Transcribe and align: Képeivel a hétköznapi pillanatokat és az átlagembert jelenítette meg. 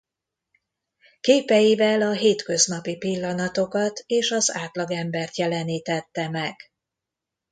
Képeivel 1.21 2.01
a 2.01 2.11
hétköznapi 2.11 2.97
pillanatokat 2.97 4.03
és 4.05 4.31
az 4.31 4.55
átlagembert 4.55 5.35
jelenítette 5.37 6.29
meg. 6.29 6.55